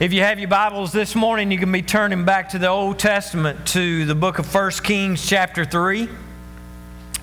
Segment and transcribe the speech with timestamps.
[0.00, 3.00] If you have your Bibles this morning, you can be turning back to the Old
[3.00, 6.08] Testament to the book of 1 Kings, chapter 3.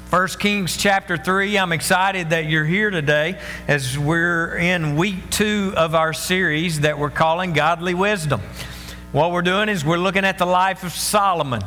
[0.09, 1.57] 1 Kings chapter 3.
[1.57, 6.99] I'm excited that you're here today as we're in week two of our series that
[6.99, 8.41] we're calling Godly Wisdom.
[9.13, 11.61] What we're doing is we're looking at the life of Solomon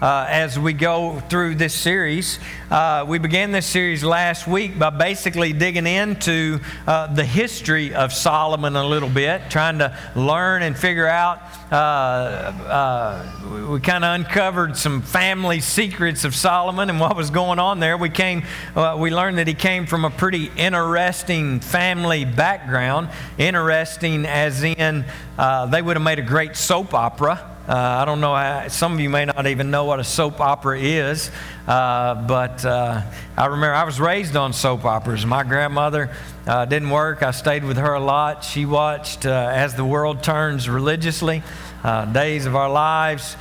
[0.00, 2.38] uh, as we go through this series.
[2.70, 8.12] Uh, we began this series last week by basically digging into uh, the history of
[8.12, 11.42] Solomon a little bit, trying to learn and figure out.
[11.70, 17.58] Uh, uh, we kind of uncovered some family secrets of Solomon and what was going
[17.58, 17.96] on there.
[17.96, 18.44] We came,
[18.74, 23.10] uh, we learned that he came from a pretty interesting family background.
[23.38, 25.04] Interesting, as in
[25.36, 27.56] they would have made a great soap opera.
[27.70, 30.40] Uh, I don't know, how, some of you may not even know what a soap
[30.40, 31.30] opera is,
[31.68, 33.00] uh, but uh,
[33.36, 35.24] I remember I was raised on soap operas.
[35.24, 36.10] My grandmother
[36.48, 38.42] uh, didn't work, I stayed with her a lot.
[38.42, 41.44] She watched uh, As the World Turns religiously.
[41.84, 43.36] Uh, days of our lives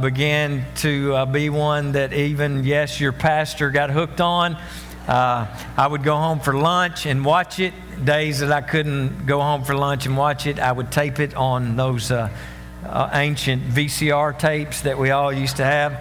[0.00, 4.56] began to be one that even, yes, your pastor got hooked on.
[5.06, 7.74] I would go home for lunch and watch it.
[8.02, 11.34] Days that I couldn't go home for lunch and watch it, I would tape it
[11.34, 12.30] on those uh,
[13.12, 16.00] ancient VCR tapes that we all used to have.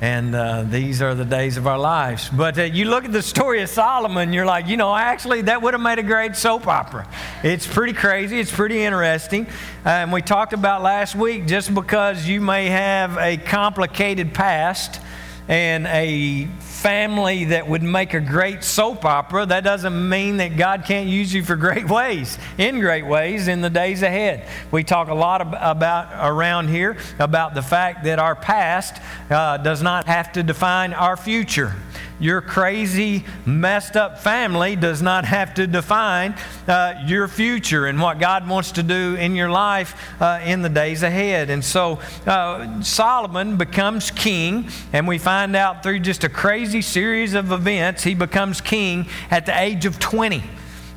[0.00, 2.28] And uh, these are the days of our lives.
[2.28, 5.62] But uh, you look at the story of Solomon, you're like, you know, actually, that
[5.62, 7.06] would have made a great soap opera.
[7.44, 9.46] It's pretty crazy, it's pretty interesting.
[9.84, 15.00] and we talked about last week just because you may have a complicated past
[15.48, 20.84] and a family that would make a great soap opera, that doesn't mean that God
[20.84, 24.48] can't use you for great ways, in great ways in the days ahead.
[24.70, 29.82] We talk a lot about around here about the fact that our past uh, does
[29.82, 31.74] not have to define our future
[32.22, 36.36] your crazy, messed up family does not have to define
[36.68, 40.68] uh, your future and what God wants to do in your life uh, in the
[40.68, 41.50] days ahead.
[41.50, 47.34] And so uh, Solomon becomes king, and we find out through just a crazy series
[47.34, 50.42] of events, he becomes king at the age of 20.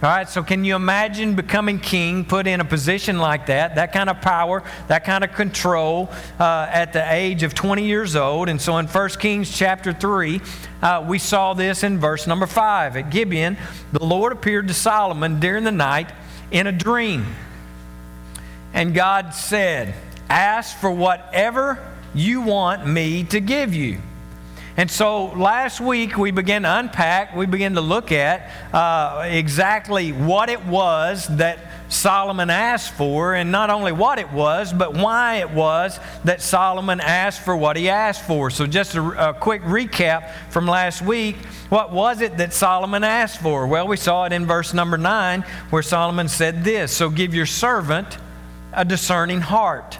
[0.06, 3.92] All right, so can you imagine becoming king, put in a position like that, that
[3.92, 8.48] kind of power, that kind of control uh, at the age of 20 years old?
[8.48, 10.42] And so in 1 Kings chapter 3,
[10.84, 12.98] uh, we saw this in verse number 5.
[12.98, 13.58] At Gibeon,
[13.94, 16.12] the Lord appeared to Solomon during the night
[16.52, 17.26] in a dream.
[18.76, 19.96] And God said,
[20.30, 21.84] Ask for whatever
[22.14, 24.02] you want me to give you.
[24.78, 30.12] And so last week we began to unpack, we began to look at uh, exactly
[30.12, 35.36] what it was that Solomon asked for, and not only what it was, but why
[35.36, 38.50] it was that Solomon asked for what he asked for.
[38.50, 41.38] So, just a, a quick recap from last week.
[41.70, 43.68] What was it that Solomon asked for?
[43.68, 47.46] Well, we saw it in verse number 9 where Solomon said this So give your
[47.46, 48.18] servant
[48.74, 50.00] a discerning heart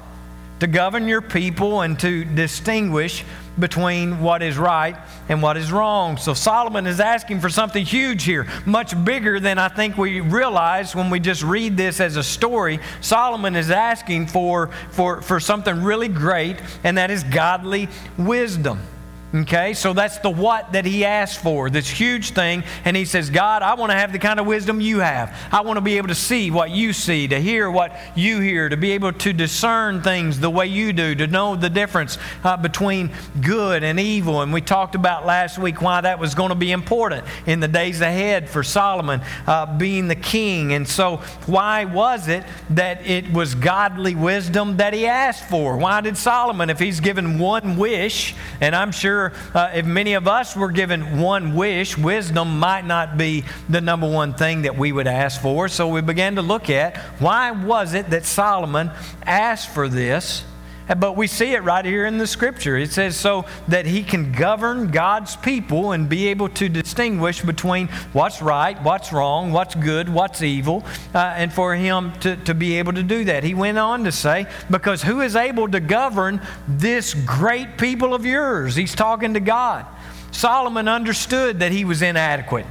[0.60, 3.24] to govern your people and to distinguish
[3.58, 4.96] between what is right
[5.30, 6.18] and what is wrong.
[6.18, 10.96] So Solomon is asking for something huge here, much bigger than I think we realize
[10.96, 12.80] when we just read this as a story.
[13.02, 17.88] Solomon is asking for, for, for something really great, and that is godly
[18.18, 18.80] wisdom.
[19.36, 22.64] Okay, so that's the what that he asked for, this huge thing.
[22.86, 25.36] And he says, God, I want to have the kind of wisdom you have.
[25.52, 28.70] I want to be able to see what you see, to hear what you hear,
[28.70, 32.56] to be able to discern things the way you do, to know the difference uh,
[32.56, 34.42] between good and evil.
[34.42, 37.68] And we talked about last week why that was going to be important in the
[37.68, 40.72] days ahead for Solomon uh, being the king.
[40.72, 45.76] And so, why was it that it was godly wisdom that he asked for?
[45.76, 50.28] Why did Solomon, if he's given one wish, and I'm sure uh, if many of
[50.28, 54.92] us were given one wish, wisdom might not be the number one thing that we
[54.92, 55.68] would ask for.
[55.68, 58.92] So we began to look at why was it that Solomon
[59.24, 60.44] asked for this?
[60.88, 62.78] But we see it right here in the scripture.
[62.78, 67.88] It says so that he can govern God's people and be able to distinguish between
[68.14, 72.78] what's right, what's wrong, what's good, what's evil, uh, and for him to, to be
[72.78, 73.44] able to do that.
[73.44, 78.26] He went on to say, because who is able to govern this great people of
[78.26, 78.76] yours?
[78.76, 79.86] He's talking to God.
[80.32, 82.66] Solomon understood that he was inadequate.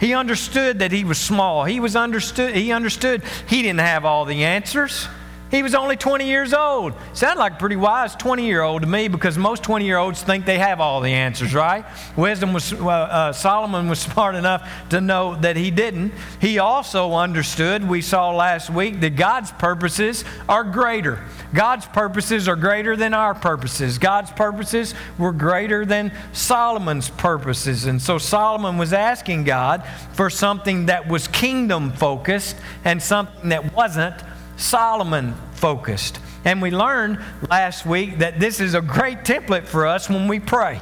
[0.00, 1.64] He understood that he was small.
[1.64, 5.06] He was understood he understood he didn't have all the answers.
[5.50, 6.94] He was only 20 years old.
[7.12, 10.22] Sounded like a pretty wise 20 year old to me because most 20 year olds
[10.22, 11.84] think they have all the answers, right?
[12.16, 16.12] Wisdom was, uh, uh, Solomon was smart enough to know that he didn't.
[16.40, 21.24] He also understood, we saw last week, that God's purposes are greater.
[21.52, 23.98] God's purposes are greater than our purposes.
[23.98, 27.86] God's purposes were greater than Solomon's purposes.
[27.86, 33.74] And so Solomon was asking God for something that was kingdom focused and something that
[33.74, 34.14] wasn't
[34.60, 36.20] Solomon focused.
[36.44, 37.18] And we learned
[37.48, 40.80] last week that this is a great template for us when we pray.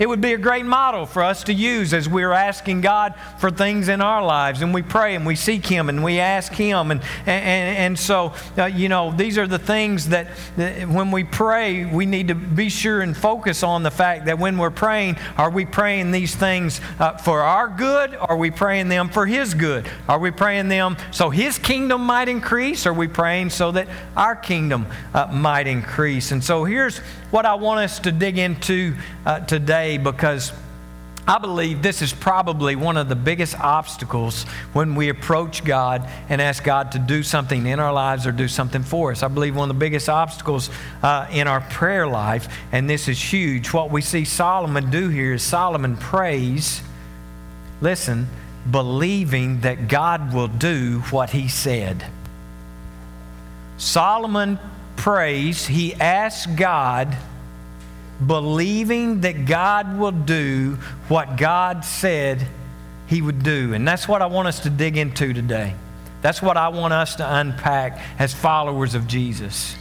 [0.00, 3.50] It would be a great model for us to use as we're asking God for
[3.50, 4.62] things in our lives.
[4.62, 6.90] And we pray and we seek Him and we ask Him.
[6.90, 11.22] And, and, and so, uh, you know, these are the things that, that when we
[11.22, 15.18] pray, we need to be sure and focus on the fact that when we're praying,
[15.36, 18.14] are we praying these things uh, for our good?
[18.14, 19.86] Or are we praying them for His good?
[20.08, 22.86] Are we praying them so His kingdom might increase?
[22.86, 23.86] Are we praying so that
[24.16, 26.32] our kingdom uh, might increase?
[26.32, 30.52] And so here's what I want us to dig into uh, today because
[31.28, 36.40] I believe this is probably one of the biggest obstacles when we approach God and
[36.40, 39.22] ask God to do something in our lives or do something for us.
[39.22, 40.70] I believe one of the biggest obstacles
[41.02, 43.72] uh, in our prayer life, and this is huge.
[43.72, 46.82] What we see Solomon do here is Solomon prays,
[47.80, 48.26] listen,
[48.68, 52.06] believing that God will do what he said.
[53.76, 54.58] Solomon
[55.00, 57.16] prays, he asks God,
[58.24, 60.74] believing that God will do
[61.08, 62.46] what God said
[63.06, 63.72] he would do.
[63.72, 65.74] And that's what I want us to dig into today.
[66.20, 69.74] That's what I want us to unpack as followers of Jesus.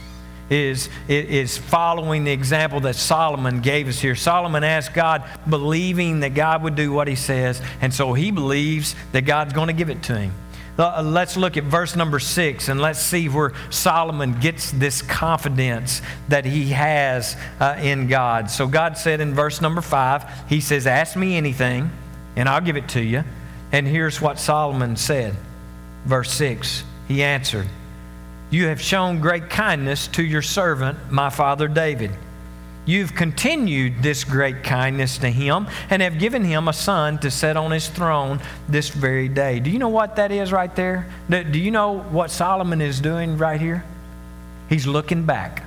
[0.49, 4.15] Is, is following the example that Solomon gave us here.
[4.15, 8.95] Solomon asked God, believing that God would do what he says, and so he believes
[9.11, 10.31] that God's going to give it to him.
[10.79, 16.01] Uh, let's look at verse number six and let's see where Solomon gets this confidence
[16.29, 18.49] that he has uh, in God.
[18.49, 21.91] So, God said in verse number five, He says, Ask me anything,
[22.37, 23.25] and I'll give it to you.
[23.73, 25.35] And here's what Solomon said.
[26.05, 27.67] Verse six, he answered,
[28.49, 32.11] You have shown great kindness to your servant, my father David
[32.89, 37.55] You've continued this great kindness to him and have given him a son to sit
[37.55, 39.59] on his throne this very day.
[39.59, 41.07] Do you know what that is right there?
[41.29, 43.85] Do you know what Solomon is doing right here?
[44.69, 45.61] He's looking back.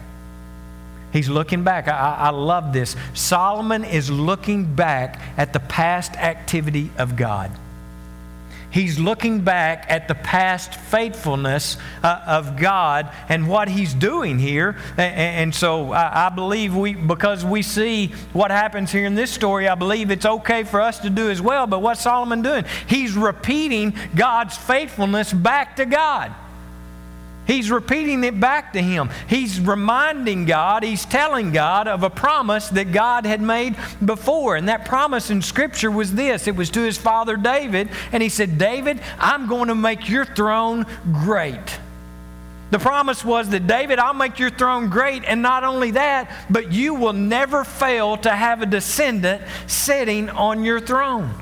[1.12, 1.86] He's looking back.
[1.86, 2.96] I, I, love this.
[3.14, 7.52] Solomon is looking back at the past activity of God.
[8.72, 14.76] He's looking back at the past faithfulness uh, of God and what He's doing here.
[14.96, 19.30] And, and so I, I, believe we, because we see what happens here in this
[19.30, 21.66] story, I believe it's okay for us to do as well.
[21.66, 22.64] But what's Solomon doing?
[22.86, 26.34] He's repeating God's faithfulness back to God.
[27.47, 29.11] He's repeating it back to him.
[29.29, 34.55] He's reminding God, he's telling God of a promise that God had made before.
[34.56, 37.89] And that promise in Scripture was this it was to his father David.
[38.12, 41.79] And he said, David, I'm going to make your throne great.
[42.71, 45.25] The promise was that, David, I'll make your throne great.
[45.25, 50.65] And not only that, but you will never fail to have a descendant sitting on
[50.65, 51.35] your throne.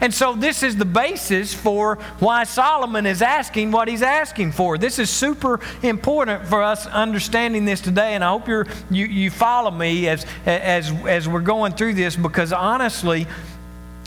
[0.00, 4.78] And so, this is the basis for why Solomon is asking what he's asking for.
[4.78, 9.30] This is super important for us understanding this today, and I hope you're, you, you
[9.30, 13.26] follow me as, as, as we're going through this because honestly,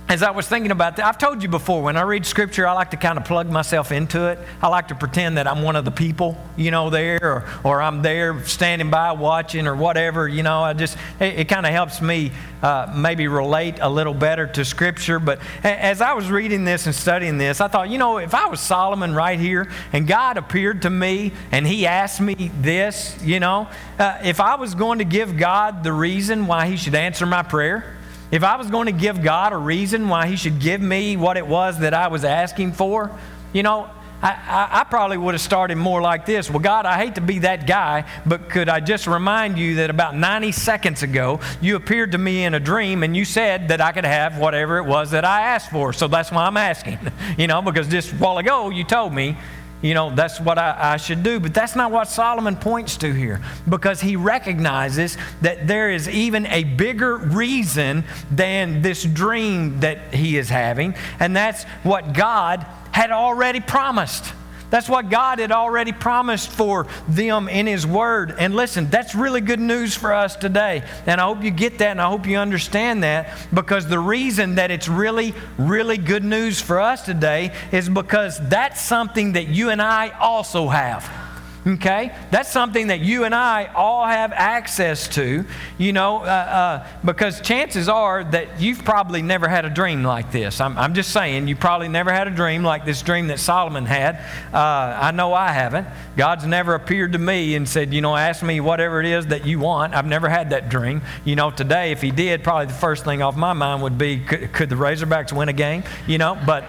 [0.10, 2.74] as I was thinking about that, I've told you before, when I read scripture, I
[2.74, 4.40] like to kind of plug myself into it.
[4.62, 7.82] I like to pretend that I'm one of the people, you know, there, or, or
[7.82, 10.62] I'm there standing by watching or whatever, you know.
[10.62, 14.66] I just, it, it kind of helps me uh, maybe relate a little better to
[14.66, 15.20] scripture.
[15.20, 18.48] But as I was reading this and studying this, I thought, you know, if I
[18.48, 23.40] was Solomon right here and God appeared to me and he asked me this, you
[23.40, 27.26] know, uh, if I was going to give God the reason why he should answer
[27.26, 27.98] my prayer,
[28.34, 31.38] if I was going to give God a reason why He should give me what
[31.38, 33.12] it was that I was asking for,
[33.54, 33.88] you know,
[34.24, 36.50] I, I, I, probably would have started more like this.
[36.50, 39.92] Well, God, I hate to be that guy, but could I just remind you that
[39.92, 43.82] about 90 seconds ago, you appeared to me in a dream and you said that
[43.82, 45.94] I could have whatever it was that I asked for.
[45.94, 46.98] So that's why I'm asking,
[47.38, 49.38] you know, because just a while ago you told me
[49.84, 51.40] you know, that's what I, I, should do.
[51.40, 56.48] But that's not what Solomon points to here because he recognizes that there is even
[56.48, 63.12] a bigger reason than this dream that he is having, and that's what God had
[63.12, 64.34] already promised.
[64.74, 68.34] That's what God had already promised for them in His Word.
[68.40, 70.82] And listen, that's really good news for us today.
[71.06, 74.56] And I hope you get that and I hope you understand that because the reason
[74.56, 79.70] that it's really, really good news for us today is because that's something that you
[79.70, 81.23] and I also have.
[81.66, 82.14] Okay?
[82.30, 85.46] That's something that you and I all have access to,
[85.78, 90.32] you know, uh, uh, because chances are that you've probably never had a dream like
[90.32, 90.60] this.
[90.60, 93.86] I'm, I'm, just saying, you probably never had a dream like this dream that Solomon
[93.86, 94.18] had.
[94.54, 95.88] Uh, I know I haven't.
[96.18, 99.46] God's never appeared to me and said, you know, ask me whatever it is that
[99.46, 99.96] you want.
[99.96, 101.02] I've never had that dream.
[101.24, 104.20] You know, today, if He did, probably the first thing off my mind would be,
[104.20, 105.84] could, could the Razorbacks win a game?
[106.08, 106.66] You know, but,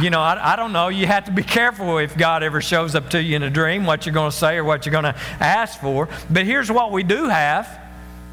[0.00, 0.88] you know, I, I don't know.
[0.88, 3.86] You have to be careful if God ever shows up to you in a dream,
[3.86, 6.08] what you're going to to say or what you're going to ask for.
[6.30, 7.80] But here's what we do have.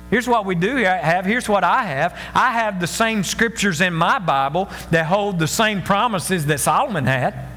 [0.10, 1.25] Here's what we do have.
[1.25, 2.18] Here's what I have.
[2.34, 7.06] I have the same scriptures in my Bible that hold the same promises that Solomon
[7.06, 7.48] had.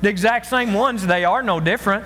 [0.00, 2.04] The exact same ones, they are no different,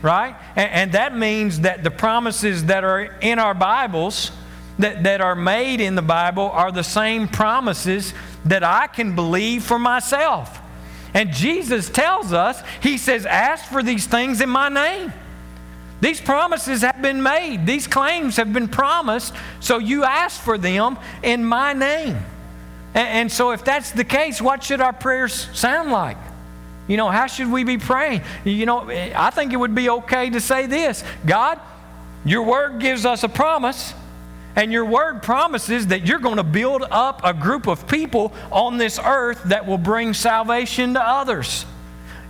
[0.00, 0.34] right?
[0.56, 4.30] And, and that means that the promises that are in our Bibles,
[4.78, 8.14] that, that are made in the Bible, are the same promises
[8.46, 10.58] that I can believe for myself.
[11.12, 15.12] And Jesus tells us, He says, Ask for these things in my name.
[16.04, 20.98] These promises have been made, these claims have been promised, so you ask for them
[21.22, 22.18] in my name.
[22.92, 26.18] And, and so, if that's the case, what should our prayers sound like?
[26.88, 28.20] You know, how should we be praying?
[28.44, 31.58] You know, I think it would be okay to say this God,
[32.26, 33.94] your word gives us a promise.
[34.56, 38.76] And your word promises that you're going to build up a group of people on
[38.76, 41.64] this earth that will bring salvation to others.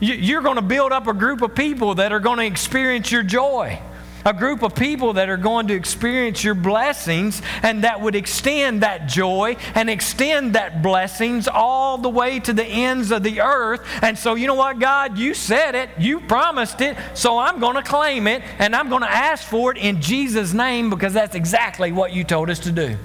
[0.01, 3.23] You're going to build up a group of people that are going to experience your
[3.23, 3.81] joy
[4.25, 8.83] a group of people that are going to experience your blessings and that would extend
[8.83, 13.87] that joy and extend that blessings all the way to the ends of the earth.
[14.03, 17.77] And so, you know what, God, you said it, you promised it, so I'm going
[17.77, 21.35] to claim it and I'm going to ask for it in Jesus' name because that's
[21.35, 22.97] exactly what you told us to do.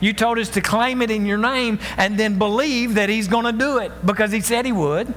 [0.00, 3.44] You told us to claim it in your name and then believe that He's going
[3.44, 5.12] to do it because He said He would.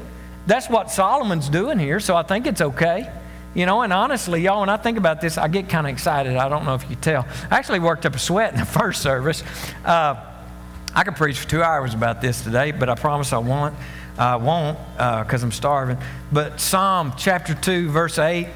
[0.48, 3.12] That's what Solomon's doing here, so I think it's okay.
[3.54, 6.38] You know, and honestly, y'all, when I think about this, I get kind of excited.
[6.38, 7.28] I don't know if you tell.
[7.52, 9.44] I actually worked up a sweat in the first service.
[9.84, 10.16] Uh,
[10.96, 13.76] I could preach for two hours about this today, but I promise I won't.
[14.18, 15.98] I won't because uh, I'm starving.
[16.32, 18.48] But Psalm chapter 2, verse 8,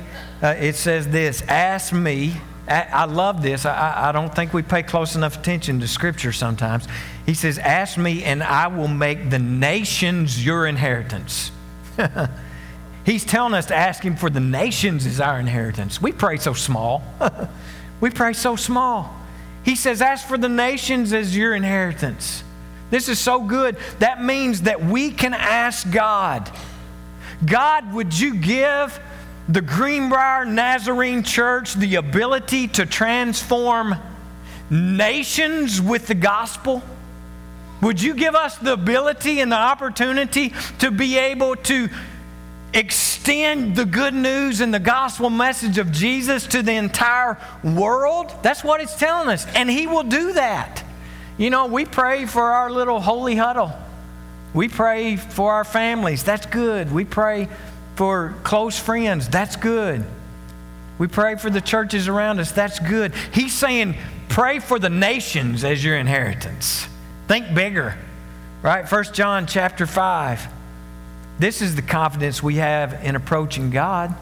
[0.41, 2.33] uh, it says this Ask me.
[2.67, 3.65] I love this.
[3.65, 6.88] I, I don't think we pay close enough attention to Scripture sometimes.
[7.25, 11.51] He says, Ask me, and I will make the nations your inheritance.
[13.05, 16.01] He's telling us to ask Him for the nations as our inheritance.
[16.01, 17.03] We pray so small.
[18.01, 19.15] we pray so small.
[19.63, 22.43] He says, Ask for the nations as your inheritance.
[22.89, 23.77] This is so good.
[24.00, 26.51] That means that we can ask God,
[27.43, 29.00] God, would you give
[29.48, 33.96] the Greenbrier Nazarene Church the ability to transform
[34.70, 36.84] nations with the gospel?
[37.81, 41.89] Would you give us the ability and the opportunity to be able to
[42.73, 48.31] extend the good news and the gospel message of Jesus to the entire world?
[48.43, 49.45] That's what it's telling us.
[49.55, 50.83] And He will do that.
[51.38, 53.73] You know, we pray for our little holy huddle.
[54.53, 56.23] We pray for our families.
[56.23, 56.91] That's good.
[56.91, 57.50] We pray
[57.95, 59.27] for close friends.
[59.27, 60.05] That's good.
[61.00, 62.51] We pray for the churches around us.
[62.51, 63.13] That's good.
[63.33, 63.95] He's saying,
[64.29, 66.88] pray for the nations as your inheritance.
[67.31, 67.95] Think bigger.
[68.61, 68.89] Right?
[68.89, 70.50] First John chapter 5.
[71.39, 74.13] This is the confidence we have in approaching God.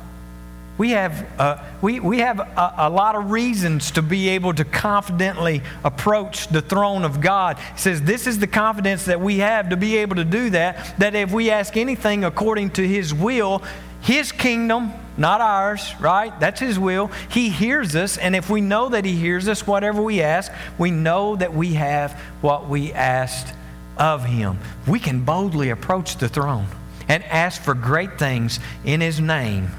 [0.78, 4.64] We have, uh, we, we have a, a, lot of reasons to be able to
[4.64, 7.58] confidently approach the throne of God.
[7.74, 11.00] It says, This is the confidence that we have to be able to do that,
[11.00, 13.64] that if we ask anything according to His will,
[14.02, 16.38] His kingdom, not ours, right?
[16.40, 17.08] That's His will.
[17.30, 20.92] He hears us, and if we know that He hears us, whatever we ask, we
[20.92, 23.54] know that we have what we asked
[23.98, 24.58] of Him.
[24.88, 26.68] We can boldly approach the throne
[27.08, 29.70] and ask for great things in His name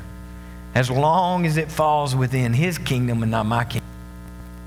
[0.75, 3.81] as long as it falls within His kingdom and not my kingdom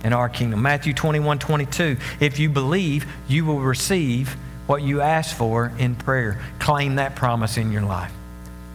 [0.04, 0.62] and our kingdom.
[0.62, 1.98] Matthew 21 22.
[2.20, 4.36] If you believe, you will receive
[4.68, 6.42] what you ask for in prayer.
[6.60, 8.12] Claim that promise in your life,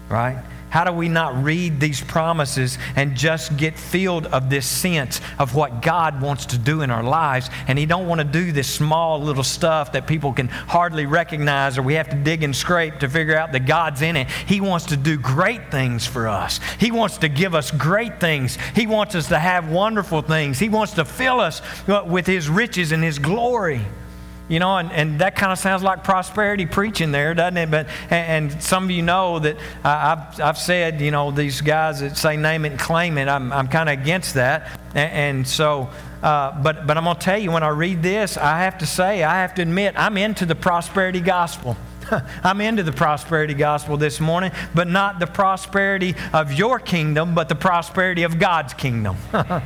[0.09, 0.43] right?
[0.71, 5.55] How do we not read these promises and just get filled of this sense of
[5.55, 7.51] what God wants to do in our lives?
[7.67, 11.79] And He don't want to do this small little stuff that people can hardly recognize
[11.79, 14.29] or we have to dig and scrape to figure out that God's in it.
[14.47, 16.61] He wants to do great things for us.
[16.79, 18.59] He wants to give us great things.
[18.75, 20.59] He wants us to have wonderful things.
[20.59, 23.81] He wants to fill us uh, with His riches and His glory.
[24.49, 27.71] You know, and, and that kind of sounds like prosperity preaching there, doesn't it?
[27.71, 32.17] But and, some of you know that I've, I've said, you know, these guys that
[32.17, 34.81] say name it and claim it, I'm, I'm kind of against that.
[34.95, 35.91] And, and so,
[36.23, 38.87] uh, but, but I'm going to tell you, when I read this, I have to
[38.87, 41.77] say, I have to admit, I'm into the prosperity gospel.
[42.43, 47.49] I'm into the prosperity gospel this morning, but not the prosperity of your kingdom, but
[47.49, 49.17] the prosperity of God's kingdom.
[49.33, 49.63] I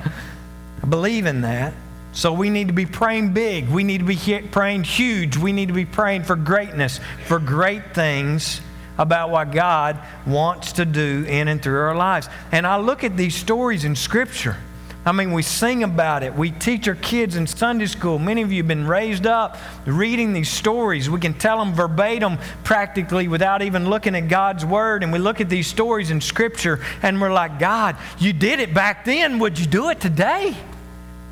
[0.88, 1.72] believe in that.
[2.12, 3.68] So we need to be praying big.
[3.68, 5.36] We need to be praying huge.
[5.36, 8.60] We need to be praying for greatness, for great things
[8.98, 12.28] about what God wants to do in and through our lives.
[12.52, 14.56] And I look at these stories in Scripture.
[15.04, 16.32] I mean, we sing about it.
[16.32, 18.20] We teach our kids in Sunday school.
[18.20, 21.10] Many of you have been raised up reading these stories.
[21.10, 25.02] We can tell them verbatim practically without even looking at God's Word.
[25.02, 28.74] And we look at these stories in Scripture and we're like, God, you did it
[28.74, 29.40] back then.
[29.40, 30.54] Would you do it today?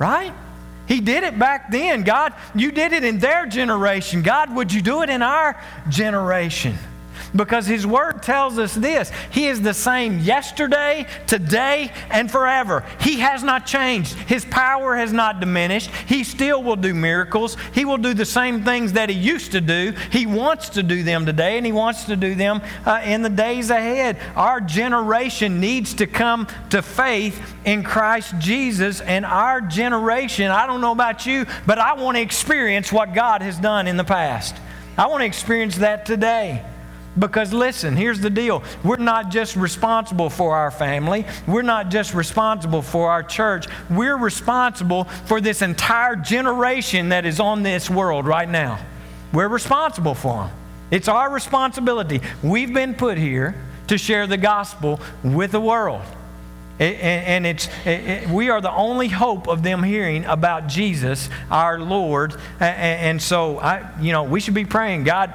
[0.01, 0.33] Right?
[0.91, 2.03] He did it back then.
[2.03, 4.23] God, you did it in their generation.
[4.23, 5.57] God, would you do it in our
[5.89, 6.77] generation?
[7.35, 12.85] Because His Word tells us this He is the same yesterday, today, and forever.
[13.01, 14.15] He has not changed.
[14.15, 15.91] His power has not diminished.
[16.07, 17.57] He still will do miracles.
[17.73, 19.93] He will do the same things that He used to do.
[20.11, 23.31] He wants to do them today, and He wants to do them uh, in the
[23.31, 24.19] days ahead.
[24.37, 30.81] Our generation needs to come to faith in Christ Jesus, and our generation, I don't
[30.81, 34.57] know about you, but I want to experience what God has done in the past.
[34.97, 36.65] I want to experience that today.
[37.19, 38.63] Because listen, here's the deal.
[38.85, 41.27] We're not just responsible for our family.
[41.47, 43.67] We're not just responsible for our church.
[43.91, 48.79] We're responsible for this entire generation that is on this world right now.
[49.33, 50.57] We're responsible for them.
[50.91, 52.21] It's our responsibility.
[52.43, 53.55] We've been put here
[53.89, 56.03] to share the gospel with the world.
[56.79, 57.69] And it's,
[58.31, 62.35] we are the only hope of them hearing about Jesus, our Lord.
[62.59, 65.35] And so, I, you know, we should be praying, God,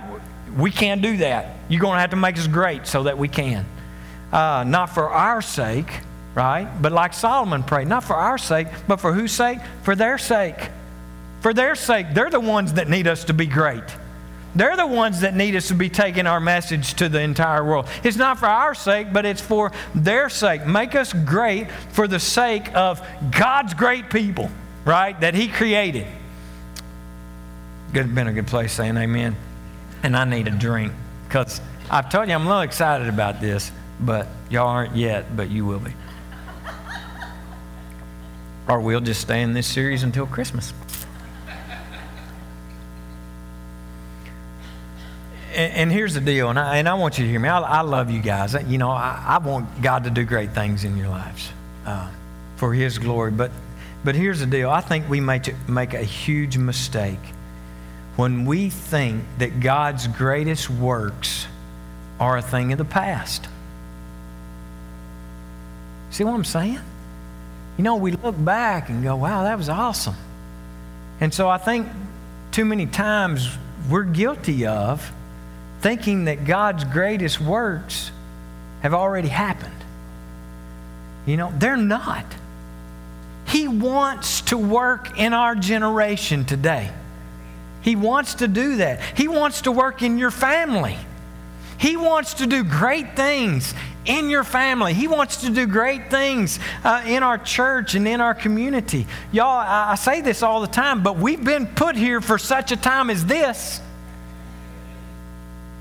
[0.57, 1.54] we can't do that.
[1.67, 3.65] You're going to have to make us great so that we can.
[4.31, 5.89] Uh, not for our sake,
[6.35, 6.69] right?
[6.81, 9.59] But like Solomon prayed, not for our sake, but for whose sake?
[9.83, 10.69] For their sake.
[11.41, 12.07] For their sake.
[12.13, 13.83] They're the ones that need us to be great.
[14.55, 17.87] They're the ones that need us to be taking our message to the entire world.
[18.03, 20.65] It's not for our sake, but it's for their sake.
[20.65, 24.49] Make us great for the sake of God's great people,
[24.85, 25.19] right?
[25.19, 26.07] That He created.
[27.91, 29.35] Good, been a good place saying amen.
[30.03, 30.93] And I need a drink
[31.35, 31.59] because
[31.91, 35.65] I've told you I'm a little excited about this, but y'all aren't yet, but you
[35.65, 35.91] will be.
[38.69, 40.73] or we'll just stay in this series until Christmas.
[45.53, 47.49] And, here's the deal, and I, and I want you to hear me.
[47.49, 48.55] I, I love you guys.
[48.67, 51.49] You know, I, I, want God to do great things in your lives
[51.85, 52.09] uh,
[52.55, 53.31] for His glory.
[53.31, 53.51] But,
[54.05, 54.69] but here's the deal.
[54.69, 57.19] I think we make, make a huge mistake
[58.15, 61.47] when we think that God's greatest works
[62.19, 63.47] are a thing of the past.
[66.11, 66.79] See what I'm saying?
[67.77, 70.15] You know, we look back and go, wow, that was awesome.
[71.19, 71.87] And so I think
[72.51, 73.49] too many times
[73.89, 75.11] we're guilty of
[75.81, 78.11] thinking that God's greatest works
[78.81, 79.73] have already happened.
[81.25, 82.25] You know, they're not.
[83.47, 86.91] He wants to work in our generation today.
[87.85, 88.99] He wants to do that.
[89.15, 90.97] He wants to work in your family.
[91.77, 94.95] He wants to do great things in your family.
[94.95, 99.05] He wants to do great things uh, in our church and in our community.
[99.31, 102.71] Y'all, I, I say this all the time, but we've been put here for such
[102.71, 103.79] a time as this.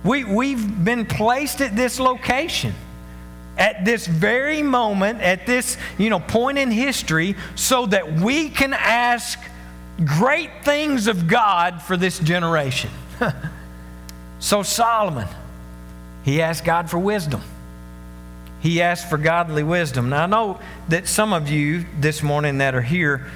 [0.04, 2.74] We, we've been placed at this location
[3.56, 8.74] at this very moment, at this you know, point in history, so that we can
[8.74, 9.38] ask
[10.02, 12.90] great things of God for this generation.
[14.38, 15.28] so, Solomon,
[16.24, 17.42] he asked God for wisdom.
[18.61, 20.09] He asked for godly wisdom.
[20.09, 23.30] Now, I know that some of you this morning that are here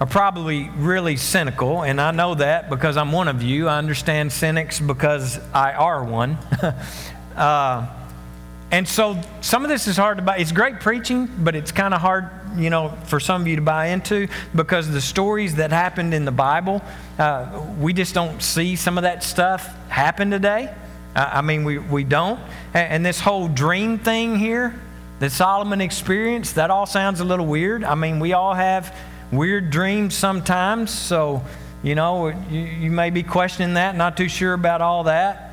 [0.00, 3.68] are probably really cynical, and I know that because I'm one of you.
[3.68, 6.38] I understand cynics because I are one.
[7.36, 7.88] uh,
[8.70, 10.36] and so some of this is hard to buy.
[10.36, 13.62] It's great preaching, but it's kind of hard you know, for some of you to
[13.62, 16.82] buy into because the stories that happened in the Bible,
[17.18, 20.74] uh, we just don't see some of that stuff happen today.
[21.14, 22.38] Uh, I mean, we, we don't.
[22.74, 24.78] And, and this whole dream thing here
[25.18, 27.84] that Solomon experienced, that all sounds a little weird.
[27.84, 28.96] I mean, we all have
[29.32, 30.90] weird dreams sometimes.
[30.92, 31.42] So,
[31.82, 35.47] you know, you, you may be questioning that, not too sure about all that.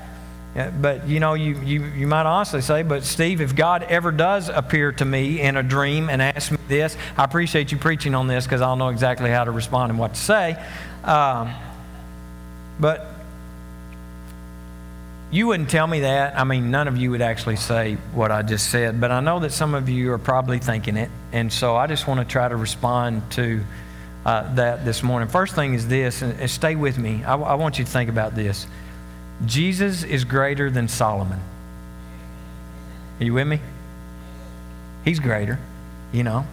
[0.56, 4.48] But you know, you, you, you might honestly say, but Steve, if God ever does
[4.48, 8.28] appear to me in a dream and ask me this, I appreciate you preaching on
[8.28, 10.56] this because I'll know exactly how to respond and what to say.
[11.04, 11.54] Um,
[12.80, 13.06] but
[15.30, 16.40] you wouldn't tell me that.
[16.40, 19.42] I mean, none of you would actually say what I just said, but I know
[19.42, 21.10] that some of you are probably thinking it.
[21.34, 23.62] And so I just want to try to respond to
[24.26, 25.28] uh, that this morning.
[25.28, 27.26] First thing is this, and stay with me.
[27.26, 28.68] I, I want you to think about this.
[29.44, 31.40] Jesus is greater than Solomon.
[33.20, 33.60] Are you with me?
[35.04, 35.60] He's greater,
[36.14, 36.46] you know.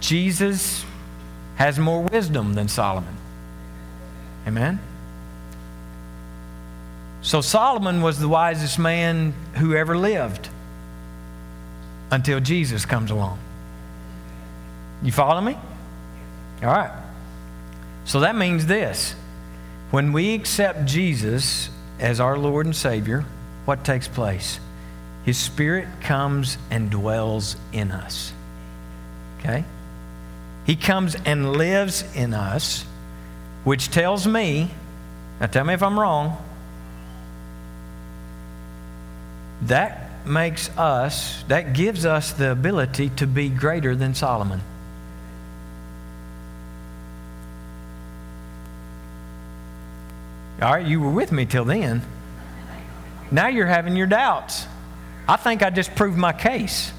[0.00, 0.84] Jesus
[1.56, 3.14] has more wisdom than Solomon.
[4.46, 4.80] Amen?
[7.20, 10.48] So Solomon was the wisest man who ever lived
[12.10, 13.38] until Jesus comes along.
[15.02, 15.56] You follow me?
[16.62, 16.90] All right.
[18.04, 19.14] So that means this
[19.90, 23.24] when we accept Jesus as our Lord and Savior,
[23.64, 24.60] what takes place?
[25.24, 28.32] His Spirit comes and dwells in us.
[29.38, 29.64] Okay?
[30.64, 32.84] He comes and lives in us,
[33.64, 34.70] which tells me,
[35.40, 36.36] now tell me if I'm wrong,
[39.62, 44.60] that makes us, that gives us the ability to be greater than Solomon.
[50.60, 52.02] All right, you were with me till then.
[53.30, 54.66] Now you're having your doubts.
[55.28, 56.92] I think I just proved my case.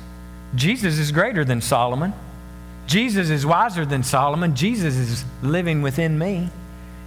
[0.55, 2.13] Jesus is greater than Solomon.
[2.87, 4.55] Jesus is wiser than Solomon.
[4.55, 6.49] Jesus is living within me.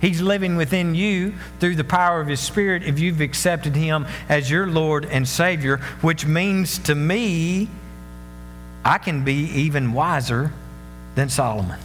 [0.00, 4.50] He's living within you through the power of His Spirit if you've accepted Him as
[4.50, 7.68] your Lord and Savior, which means to me,
[8.84, 10.52] I can be even wiser
[11.14, 11.78] than Solomon.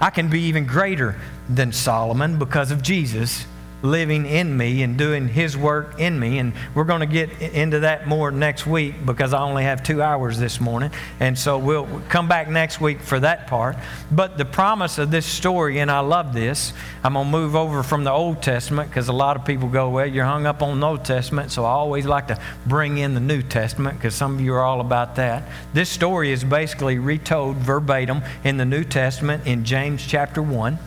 [0.00, 1.16] I can be even greater
[1.48, 3.46] than Solomon because of Jesus
[3.82, 6.38] living in me and doing his work in me.
[6.38, 10.02] And we're going to get into that more next week because I only have two
[10.02, 10.90] hours this morning.
[11.20, 13.76] And so we'll come back next week for that part.
[14.10, 16.72] But the promise of this story, and I love this,
[17.04, 19.90] I'm going to move over from the Old Testament because a lot of people go,
[19.90, 21.52] well, you're hung up on the Old Testament.
[21.52, 24.62] So I always like to bring in the New Testament because some of you are
[24.62, 25.44] all about that.
[25.72, 30.78] This story is basically retold verbatim in the New Testament in James chapter 1.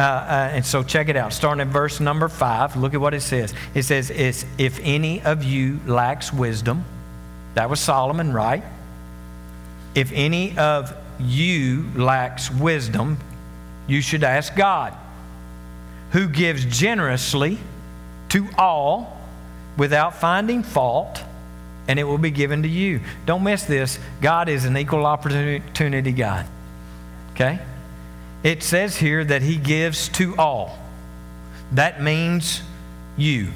[0.00, 1.30] Uh, uh, and so check it out.
[1.30, 3.52] Starting at verse number five, look at what it says.
[3.74, 6.86] It says, If any of you lacks wisdom,
[7.52, 8.62] that was Solomon, right?
[9.94, 13.18] If any of you lacks wisdom,
[13.86, 14.94] you should ask God,
[16.12, 17.58] who gives generously
[18.30, 19.20] to all
[19.76, 21.22] without finding fault,
[21.88, 23.00] and it will be given to you.
[23.26, 23.98] Don't miss this.
[24.22, 26.46] God is an equal opportunity God.
[27.32, 27.58] Okay?
[28.42, 30.78] It says here that he gives to all.
[31.72, 32.62] That means
[33.16, 33.48] you.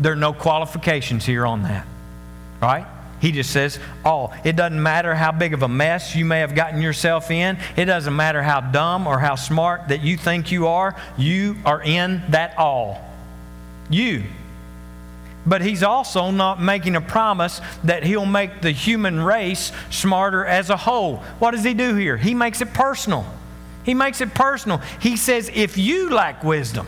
[0.00, 1.86] There are no qualifications here on that.
[2.60, 2.86] Right?
[3.20, 4.34] He just says all.
[4.44, 7.58] It doesn't matter how big of a mess you may have gotten yourself in.
[7.76, 10.96] It doesn't matter how dumb or how smart that you think you are.
[11.16, 13.00] You are in that all.
[13.88, 14.24] You.
[15.46, 20.70] But he's also not making a promise that he'll make the human race smarter as
[20.70, 21.18] a whole.
[21.38, 22.16] What does he do here?
[22.16, 23.26] He makes it personal.
[23.84, 24.78] He makes it personal.
[25.00, 26.86] He says, if you lack wisdom,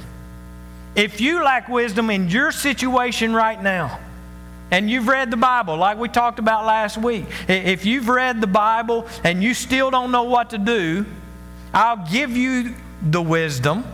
[0.94, 4.00] if you lack wisdom in your situation right now,
[4.70, 8.46] and you've read the Bible like we talked about last week, if you've read the
[8.46, 11.06] Bible and you still don't know what to do,
[11.72, 13.84] I'll give you the wisdom.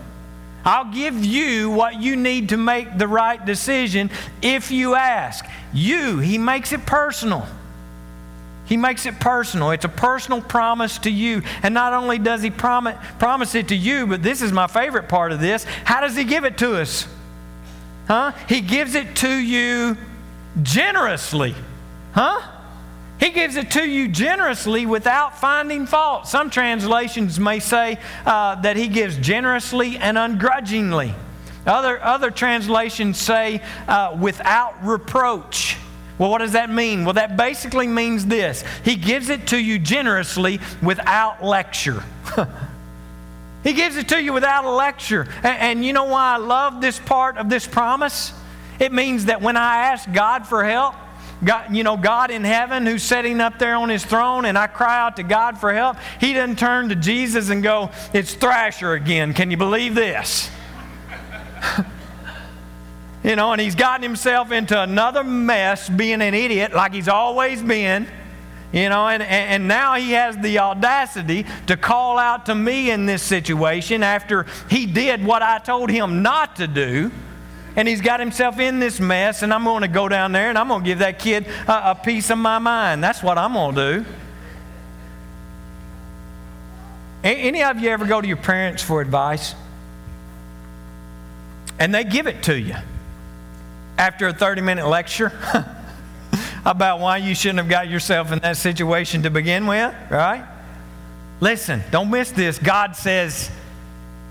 [0.65, 4.11] I'll give you what you need to make the right decision
[4.41, 5.45] if you ask.
[5.73, 7.47] You, he makes it personal.
[8.72, 9.72] He makes it personal.
[9.72, 11.42] It's a personal promise to you.
[11.62, 15.11] And not only does He promise, promise it to you, but this is my favorite
[15.11, 15.64] part of this.
[15.85, 17.06] How does He give it to us?
[18.08, 18.32] Huh?
[18.48, 19.98] He gives it to you
[20.62, 21.54] generously.
[22.12, 22.40] Huh?
[23.20, 26.26] He gives it to you generously without finding fault.
[26.26, 31.14] Some translations may say uh, that He gives generously and ungrudgingly.
[31.66, 35.76] Other, other translations say uh, without reproach.
[36.18, 37.05] Well, what does that mean?
[37.05, 42.03] Well, that basically means this He gives it to you generously without lecture.
[43.64, 45.27] he gives it to you without a lecture.
[45.42, 48.33] And, and, you know why I love this part of this promise?
[48.79, 50.94] It means that when I ask God for help,
[51.44, 54.68] God, you know, God in heaven who's sitting up there on his throne, and I
[54.68, 58.92] cry out to God for help, he doesn't turn to Jesus and go, It's Thrasher
[58.92, 59.35] again.
[59.35, 60.51] Can you believe this?
[63.24, 67.62] You know, and he's gotten himself into another mess being an idiot like he's always
[67.62, 68.08] been.
[68.72, 73.04] You know, and, and now he has the audacity to call out to me in
[73.04, 77.12] this situation after he did what I told him not to do.
[77.76, 80.58] And he's got himself in this mess, and I'm going to go down there and
[80.58, 83.04] I'm going to give that kid a, a piece of my mind.
[83.04, 84.06] That's what I'm going to do.
[87.24, 89.54] Any of you ever go to your parents for advice?
[91.78, 92.74] And they give it to you
[94.03, 95.31] after a 30 minute lecture
[96.67, 100.45] about why you shouldn't have got yourself in that situation to begin with, right?
[101.41, 102.59] Listen, don't miss this.
[102.59, 103.49] God says,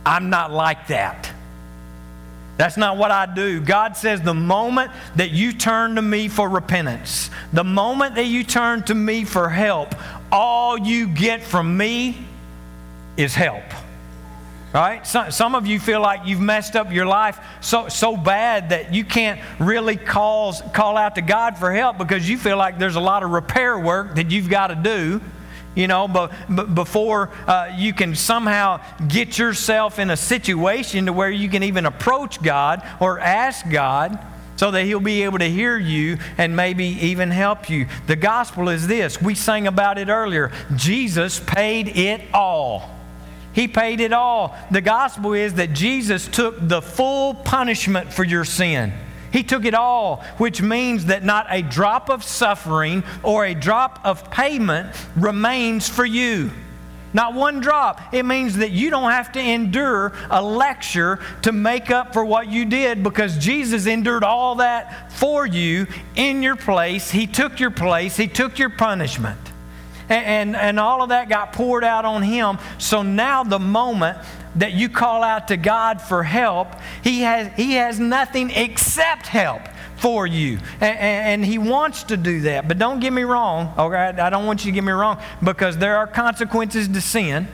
[0.05, 1.31] I'm not like that.
[2.57, 3.61] That's not what I do.
[3.61, 8.43] God says the moment that you turn to me for repentance, the moment that you
[8.43, 9.95] turn to me for help,
[10.33, 12.17] all you get from me
[13.15, 13.63] is help.
[14.73, 15.05] Right?
[15.05, 18.93] Some, some of you feel like you've messed up your life so, so bad that
[18.93, 22.95] you can't really calls, call out to God for help because you feel like there's
[22.95, 25.19] a lot of repair work that you've got to do
[25.75, 31.13] you know, but, but before uh, you can somehow get yourself in a situation to
[31.13, 34.19] where you can even approach God or ask God
[34.57, 37.87] so that He'll be able to hear you and maybe even help you.
[38.07, 42.90] The gospel is this we sang about it earlier Jesus paid it all.
[43.53, 44.55] He paid it all.
[44.71, 48.93] The gospel is that Jesus took the full punishment for your sin.
[49.31, 53.99] He took it all, which means that not a drop of suffering or a drop
[54.03, 56.51] of payment remains for you.
[57.13, 58.13] Not one drop.
[58.13, 62.47] It means that you don't have to endure a lecture to make up for what
[62.47, 67.11] you did because Jesus endured all that for you in your place.
[67.11, 69.50] He took your place, He took your punishment.
[70.11, 72.59] And, and, and all of that got poured out on Him.
[72.77, 74.17] So now, the moment
[74.55, 76.67] that you call out to God for help,
[77.01, 79.61] He has, he has nothing except help
[79.95, 80.59] for you.
[80.81, 82.67] And, and, He wants to do that.
[82.67, 84.19] But don't get me wrong, okay?
[84.19, 87.47] I don't want you to get me wrong because there are consequences to sin.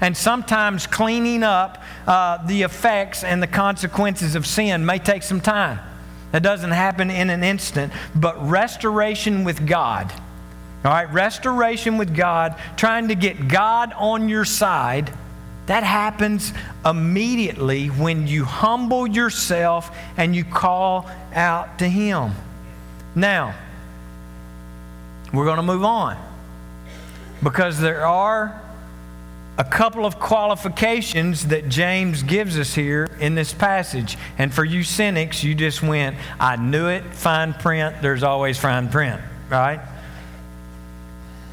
[0.00, 5.40] And sometimes cleaning up uh, the effects and the consequences of sin may take some
[5.40, 5.78] time.
[6.32, 7.92] That doesn't happen in an instant.
[8.12, 10.12] But restoration with God,
[10.84, 15.12] all right, restoration with God, trying to get God on your side
[15.66, 16.52] that happens
[16.84, 22.32] immediately when you humble yourself and you call out to Him.
[23.14, 23.54] Now,
[25.32, 26.18] we're going to move on
[27.42, 28.60] because there are
[29.56, 34.16] a couple of qualifications that James gives us here in this passage.
[34.38, 38.88] And for you cynics, you just went, I knew it, fine print, there's always fine
[38.88, 39.80] print, right?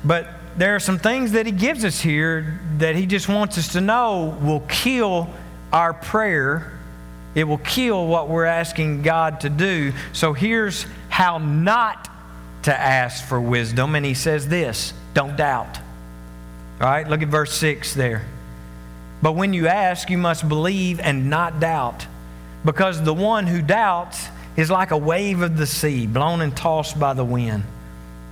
[0.03, 3.73] But there are some things that he gives us here that he just wants us
[3.73, 5.29] to know will kill
[5.71, 6.77] our prayer.
[7.35, 9.93] It will kill what we're asking God to do.
[10.13, 12.09] So here's how not
[12.63, 13.95] to ask for wisdom.
[13.95, 15.77] And he says this don't doubt.
[16.81, 18.25] All right, look at verse 6 there.
[19.21, 22.07] But when you ask, you must believe and not doubt,
[22.63, 26.97] because the one who doubts is like a wave of the sea, blown and tossed
[26.97, 27.63] by the wind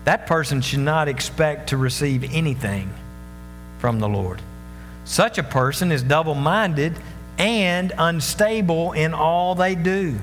[0.07, 2.89] that person should not expect to receive anything
[3.79, 4.41] from the Lord.
[5.03, 6.97] Such a person is double minded
[7.37, 10.17] and unstable in all they do.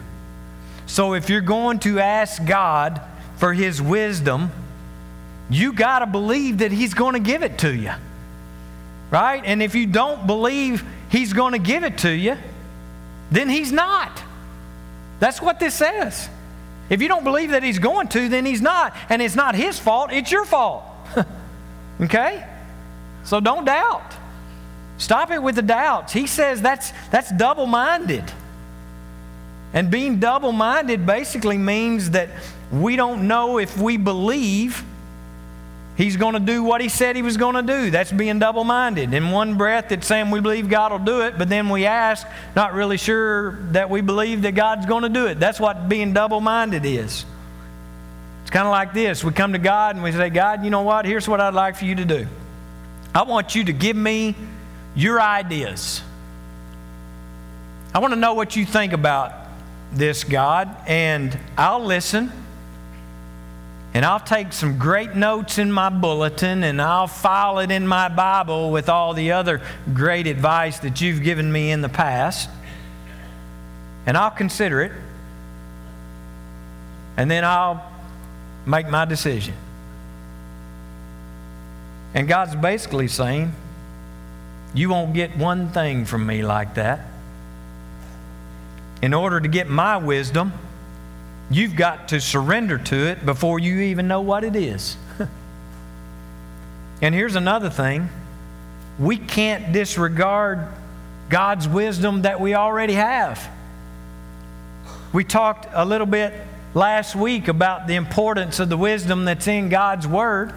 [0.87, 3.03] So if you're going to ask God
[3.37, 4.51] for His wisdom,
[5.51, 7.93] you got to believe that He's going to give it to you.
[9.11, 9.43] Right?
[9.45, 12.39] And if you don't believe He's going to give it to you,
[13.31, 14.23] then He's not.
[15.21, 16.31] That's what this says.
[16.91, 18.95] If you don't believe that he's going to, then he's not.
[19.09, 20.85] And it's not his fault, it's your fault.
[22.01, 22.47] okay?
[23.25, 24.15] So don't doubt.
[24.99, 26.13] Stop it with the doubts.
[26.13, 28.25] He says that's, that's double minded.
[29.73, 32.29] And being double minded basically means that
[32.71, 34.85] we don't know if we believe
[35.97, 37.91] He's going to do what he said he was going to do.
[37.91, 39.15] That's being double minded.
[39.15, 42.27] In one breath, it's saying we believe God will do it, but then we ask,
[42.57, 45.39] not really sure that we believe that God's going to do it.
[45.39, 47.25] That's what being double minded is.
[48.43, 50.83] It's kind of like this we come to God and we say, God, you know
[50.83, 51.07] what?
[51.07, 52.27] Here's what I'd like for you to do.
[53.15, 54.35] I want you to give me
[54.97, 56.03] your ideas.
[57.95, 59.33] I want to know what you think about
[59.93, 62.33] this, God, and I'll listen
[63.95, 68.09] and I'll take some great notes in my bulletin and I'll file it in my
[68.09, 72.51] Bible with all the other great advice that you've given me in the past.
[74.05, 74.91] And I'll consider it.
[77.17, 77.89] And then I'll
[78.67, 79.55] make my decision.
[82.15, 83.53] And God's basically saying,
[84.75, 87.07] You won't get one thing from me like that.
[89.01, 90.53] In order to get my wisdom,
[91.55, 94.97] You've got to surrender to it before you even know what it is.
[97.01, 98.09] and here's another thing
[98.99, 100.67] we can't disregard
[101.29, 103.49] God's wisdom that we already have.
[105.13, 106.35] We talked a little bit
[106.75, 110.53] last week about the importance of the wisdom that's in God's Word.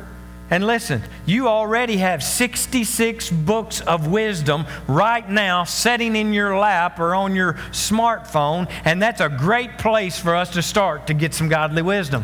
[0.50, 7.00] And listen, you already have 66 books of wisdom right now sitting in your lap
[7.00, 11.34] or on your smartphone, and that's a great place for us to start to get
[11.34, 12.24] some godly wisdom.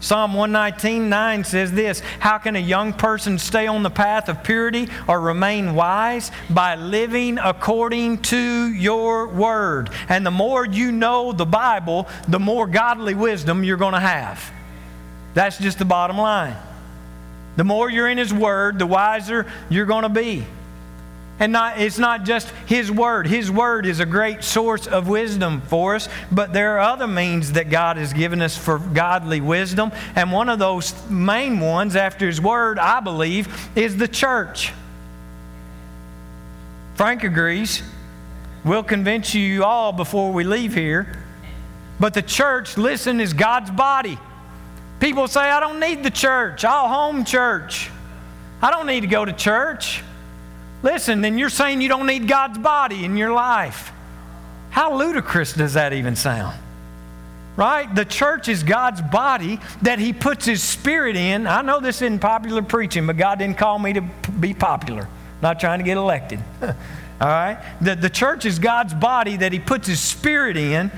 [0.00, 4.44] Psalm 119 9 says this How can a young person stay on the path of
[4.44, 6.30] purity or remain wise?
[6.50, 9.90] By living according to your word.
[10.08, 14.52] And the more you know the Bible, the more godly wisdom you're going to have.
[15.34, 16.56] That's just the bottom line.
[17.58, 20.46] The more you're in His Word, the wiser you're going to be.
[21.40, 23.26] And not, it's not just His Word.
[23.26, 27.52] His Word is a great source of wisdom for us, but there are other means
[27.52, 29.90] that God has given us for godly wisdom.
[30.14, 34.72] And one of those main ones, after His Word, I believe, is the church.
[36.94, 37.82] Frank agrees.
[38.64, 41.24] We'll convince you all before we leave here.
[41.98, 44.16] But the church, listen, is God's body.
[45.00, 46.64] People say, I don't need the church.
[46.64, 47.90] I'll home church.
[48.60, 50.02] I don't need to go to church.
[50.82, 53.92] Listen, then you're saying you don't need God's body in your life.
[54.70, 56.58] How ludicrous does that even sound?
[57.56, 57.92] Right?
[57.92, 61.46] The church is God's body that He puts His Spirit in.
[61.46, 65.08] I know this isn't popular preaching, but God didn't call me to be popular.
[65.42, 66.40] not trying to get elected.
[66.62, 66.72] All
[67.20, 67.60] right?
[67.80, 70.92] The, the church is God's body that He puts His Spirit in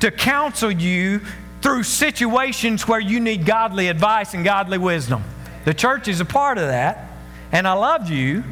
[0.00, 1.22] to counsel you
[1.62, 5.22] through situations where you need godly advice and godly wisdom.
[5.64, 7.08] The church is a part of that.
[7.52, 8.44] And I love you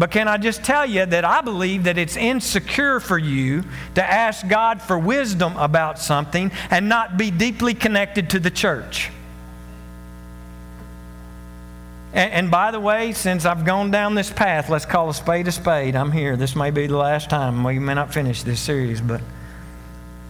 [0.00, 3.64] but can I just tell you that I believe that it's insecure for you
[3.96, 9.10] to ask God for wisdom about something and not be deeply connected to the church?
[12.14, 15.46] And, and, by the way, since I've gone down this path, let's call a spade
[15.48, 15.94] a spade.
[15.94, 16.34] I'm here.
[16.34, 17.62] This may be the last time.
[17.62, 19.20] We may not finish this series, but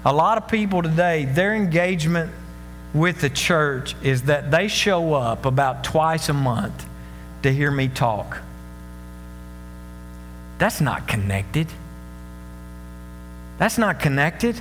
[0.04, 2.32] a lot of people today, their engagement
[2.94, 6.86] with the church is that they show up about twice a month
[7.42, 8.38] to hear me talk.
[10.58, 11.66] That's not connected.
[13.58, 14.60] That's not connected.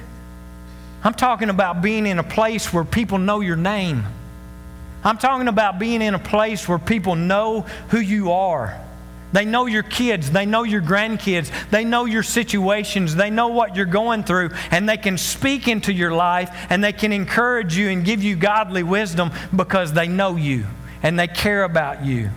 [1.04, 4.06] I'm talking about being in a place where people know your name.
[5.04, 8.80] I'm talking about being in a place where people know who you are.
[9.32, 13.76] They know your kids, they know your grandkids, they know your situations, they know what
[13.76, 17.90] you're going through, and they can speak into your life and they can encourage you
[17.90, 20.66] and give you godly wisdom because they know you
[21.04, 22.30] and they care about you.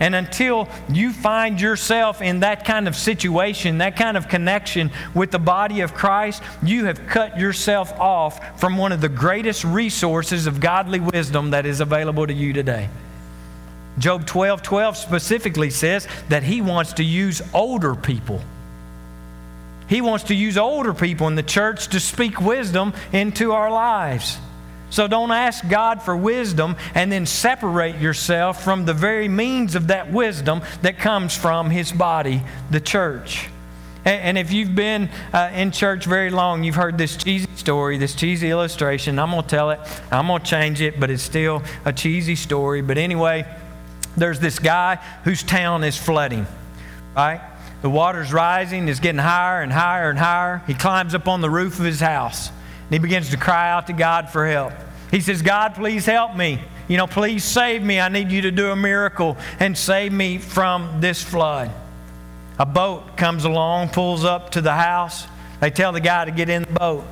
[0.00, 5.30] And until you find yourself in that kind of situation, that kind of connection with
[5.30, 10.48] the body of Christ, you have cut yourself off from one of the greatest resources
[10.48, 12.88] of godly wisdom that is available to you today.
[13.98, 18.40] Job 12 12 specifically says that he wants to use older people.
[19.88, 24.38] He wants to use older people in the church to speak wisdom into our lives.
[24.88, 29.86] So don't ask God for wisdom and then separate yourself from the very means of
[29.88, 33.48] that wisdom that comes from His body, the church.
[34.04, 38.16] And if you've been uh, in church very long, you've heard this cheesy story, this
[38.16, 39.18] cheesy illustration.
[39.18, 39.78] I'm going to tell it.
[40.10, 42.82] I'm going to change it, but it's still a cheesy story.
[42.82, 43.46] But anyway,
[44.16, 46.46] there's this guy whose town is flooding,
[47.16, 47.40] right?
[47.82, 50.62] The water's rising, it's getting higher and higher and higher.
[50.66, 53.88] He climbs up on the roof of his house and he begins to cry out
[53.88, 54.72] to God for help.
[55.10, 56.60] He says, God, please help me.
[56.88, 58.00] You know, please save me.
[58.00, 61.70] I need you to do a miracle and save me from this flood.
[62.58, 65.26] A boat comes along, pulls up to the house.
[65.60, 67.04] They tell the guy to get in the boat.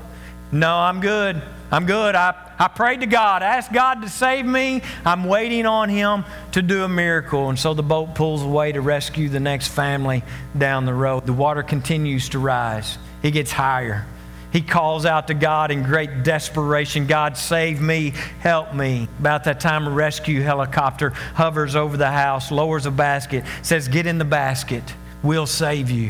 [0.52, 1.40] No, I'm good.
[1.70, 2.14] I'm good.
[2.14, 4.82] I, I prayed to God, asked God to save me.
[5.06, 7.48] I'm waiting on Him to do a miracle.
[7.48, 10.22] And so the boat pulls away to rescue the next family
[10.56, 11.24] down the road.
[11.24, 14.06] The water continues to rise, it gets higher.
[14.52, 19.08] He calls out to God in great desperation God, save me, help me.
[19.20, 24.06] About that time, a rescue helicopter hovers over the house, lowers a basket, says, Get
[24.06, 24.82] in the basket,
[25.22, 26.08] we'll save you.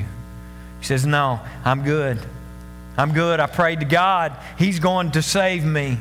[0.80, 2.18] He says, No, I'm good.
[2.96, 3.38] I'm good.
[3.38, 5.98] I prayed to God, He's going to save me.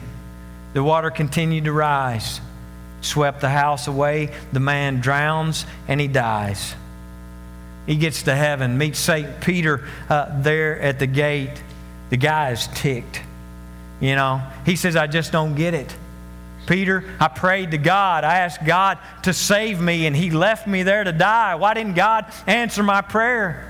[0.79, 2.39] The water continued to rise,
[3.01, 4.33] swept the house away.
[4.53, 6.73] The man drowns and he dies.
[7.85, 9.41] He gets to heaven, meets St.
[9.41, 11.61] Peter uh, there at the gate.
[12.11, 13.21] The guy is ticked.
[13.99, 15.93] You know, he says, I just don't get it.
[16.65, 18.23] Peter, I prayed to God.
[18.23, 21.55] I asked God to save me, and He left me there to die.
[21.55, 23.69] Why didn't God answer my prayer?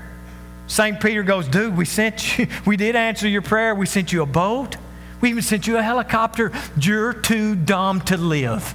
[0.68, 1.00] St.
[1.00, 3.74] Peter goes, Dude, we sent you, we did answer your prayer.
[3.74, 4.76] We sent you a boat.
[5.20, 6.52] We even sent you a helicopter.
[6.80, 8.74] You're too dumb to live.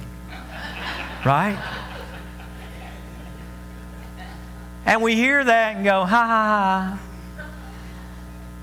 [1.24, 1.58] Right?
[4.84, 7.00] And we hear that and go, ha ha ha.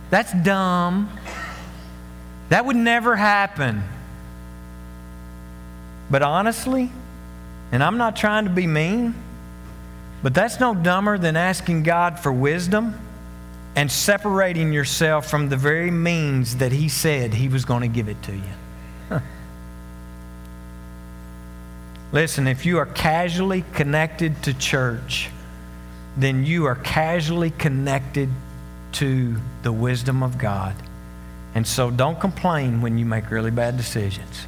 [0.10, 1.10] That's dumb.
[2.50, 3.84] That would never happen.
[6.10, 6.92] But honestly,
[7.72, 9.16] and I'm not trying to be mean,
[10.22, 12.98] but that's no dumber than asking God for wisdom
[13.76, 18.08] and separating yourself from the very means that He said He was going to give
[18.08, 19.20] it to you.
[22.12, 25.32] Listen, if you are casually connected to church,
[26.16, 28.30] then you are casually connected
[28.94, 30.76] to the wisdom of God.
[31.56, 34.48] And so don't complain when you make really bad decisions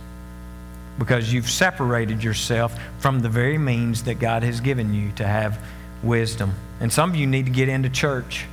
[0.97, 5.60] because you've separated yourself from the very means that God has given you to have
[6.04, 6.54] wisdom.
[6.80, 8.45] And some of you need to get into church.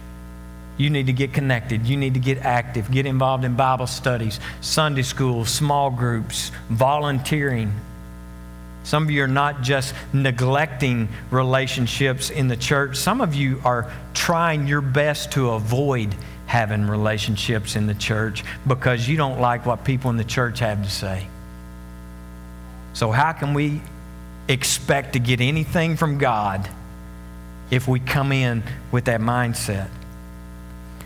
[0.76, 1.86] You need to get connected.
[1.86, 2.90] You need to get active.
[2.90, 7.72] Get involved in Bible studies, Sunday school, small groups, volunteering.
[8.84, 13.92] Some of you are not just neglecting relationships in the church, some of you are
[14.12, 16.14] trying your best to avoid
[16.46, 20.82] having relationships in the church because you don't like what people in the church have
[20.82, 21.26] to say.
[22.92, 23.80] So, how can we
[24.48, 26.68] expect to get anything from God
[27.70, 29.88] if we come in with that mindset?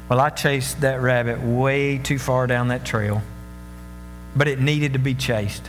[0.09, 3.22] Well, I chased that rabbit way too far down that trail,
[4.36, 5.68] but it needed to be chased.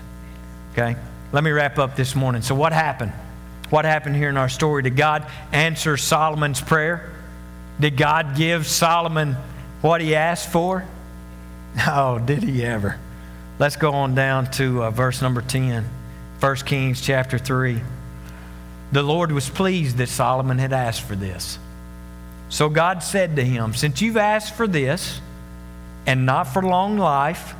[0.73, 0.95] Okay?
[1.31, 2.41] Let me wrap up this morning.
[2.41, 3.13] So, what happened?
[3.69, 4.83] What happened here in our story?
[4.83, 7.11] Did God answer Solomon's prayer?
[7.79, 9.35] Did God give Solomon
[9.81, 10.85] what he asked for?
[11.87, 12.97] Oh, did he ever?
[13.59, 15.87] Let's go on down to uh, verse number 10,
[16.39, 17.79] 1 Kings chapter 3.
[18.91, 21.59] The Lord was pleased that Solomon had asked for this.
[22.49, 25.21] So God said to him, Since you've asked for this,
[26.05, 27.53] and not for long life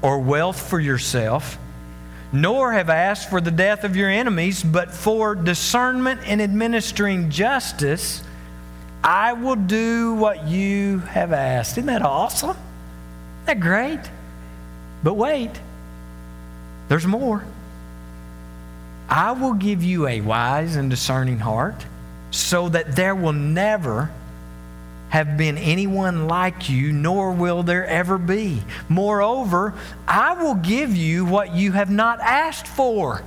[0.00, 1.58] or wealth for yourself,
[2.32, 8.22] nor have asked for the death of your enemies, but for discernment in administering justice,
[9.02, 11.72] I will do what you have asked.
[11.72, 12.50] Isn't that awesome?
[12.50, 14.00] Isn't that great?
[15.02, 15.50] But wait,
[16.88, 17.44] there's more.
[19.08, 21.84] I will give you a wise and discerning heart
[22.34, 24.10] so that there will never
[25.10, 28.60] have been anyone like you, nor will there ever be.
[28.88, 29.74] Moreover,
[30.08, 33.22] I will give you what you have not asked for,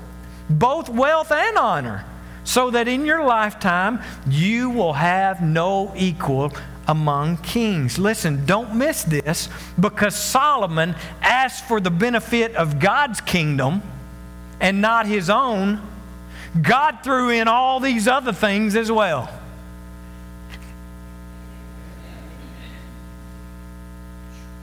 [0.50, 2.04] both wealth and honor,
[2.44, 6.52] so that in your lifetime you will have no equal
[6.90, 7.98] among kings.
[7.98, 9.48] Listen, don't miss this
[9.80, 13.82] because Solomon asked for the benefit of God's kingdom
[14.60, 15.82] and not his own
[16.62, 19.30] God threw in all these other things as well.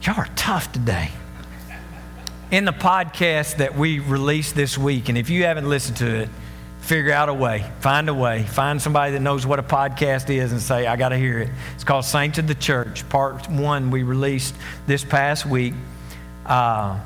[0.02, 1.10] Y'all are tough today.
[2.50, 6.28] In the podcast that we released this week, and if you haven't listened to it,
[6.80, 10.52] figure out a way, find a way, find somebody that knows what a podcast is
[10.52, 11.48] and say, I got to hear it.
[11.74, 13.08] It's called Saints of the Church.
[13.08, 14.54] Part one we released
[14.86, 15.72] this past week.
[16.44, 17.00] Uh,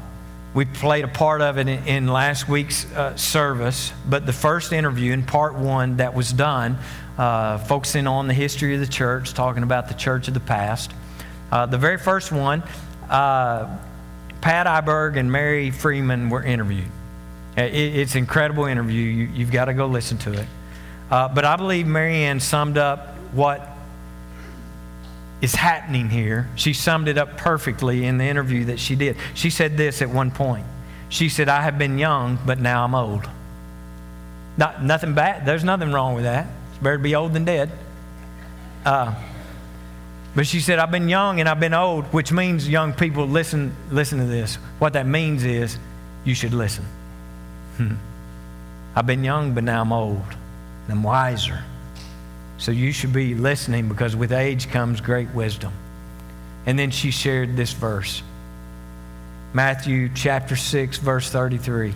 [0.58, 4.72] we played a part of it in, in last week's uh, service, but the first
[4.72, 6.76] interview in part one that was done,
[7.16, 10.92] uh, focusing on the history of the church, talking about the church of the past.
[11.52, 12.64] Uh, the very first one,
[13.08, 13.78] uh,
[14.40, 16.90] Pat Iberg and Mary Freeman were interviewed.
[17.56, 19.00] It, it's an incredible interview.
[19.00, 20.48] You, have got to go listen to it.
[21.08, 23.64] Uh, but I believe Marianne summed up what
[25.40, 26.48] is happening here.
[26.56, 29.16] She summed it up perfectly in the interview that she did.
[29.34, 30.66] She said this at one point.
[31.08, 33.28] She said, I have been young, but now I'm old.
[34.56, 35.46] Not, nothing bad.
[35.46, 36.46] There's nothing wrong with that.
[36.70, 37.70] It's better to be old than dead.
[38.84, 39.14] Uh,
[40.34, 43.74] but she said, I've been young and I've been old, which means young people, listen,
[43.90, 44.56] listen to this.
[44.78, 45.78] What that means is
[46.24, 46.84] you should listen.
[47.76, 47.94] Hmm.
[48.94, 50.22] I've been young, but now I'm old.
[50.84, 51.62] And I'm wiser.
[52.58, 55.72] So you should be listening because with age comes great wisdom.
[56.66, 58.22] And then she shared this verse
[59.54, 61.94] Matthew chapter 6, verse 33.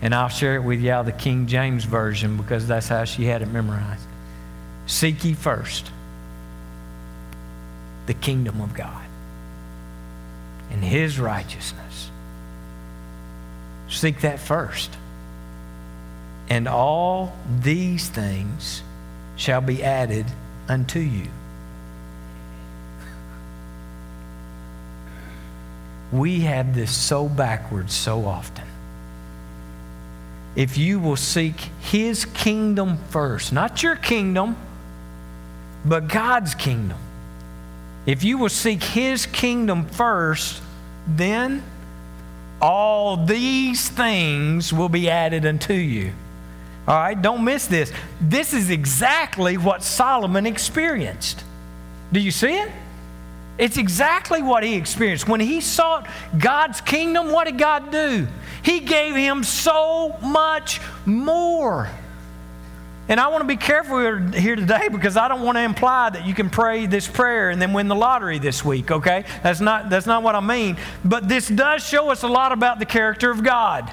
[0.00, 3.24] And I'll share it with you out the King James Version because that's how she
[3.24, 4.06] had it memorized.
[4.86, 5.90] Seek ye first
[8.06, 9.04] the kingdom of God
[10.70, 12.10] and his righteousness.
[13.88, 14.90] Seek that first.
[16.48, 18.82] And all these things
[19.42, 20.24] shall be added
[20.68, 21.26] unto you.
[26.12, 28.64] We have this so backwards so often.
[30.54, 34.56] If you will seek His kingdom first, not your kingdom,
[35.84, 36.98] but God's kingdom.
[38.06, 40.62] If you will seek His kingdom first,
[41.08, 41.64] then
[42.60, 46.12] all these things will be added unto you.
[46.86, 47.92] All right, don't miss this.
[48.20, 51.44] This is exactly what Solomon experienced.
[52.12, 52.70] Do you see it?
[53.56, 55.28] It's exactly what he experienced.
[55.28, 58.26] When he sought God's kingdom, what did God do?
[58.64, 61.88] He gave him so much more.
[63.08, 63.98] And I want to be careful
[64.32, 67.60] here today because I don't want to imply that you can pray this prayer and
[67.60, 69.24] then win the lottery this week, okay?
[69.42, 70.76] That's not, that's not what I mean.
[71.04, 73.92] But this does show us a lot about the character of God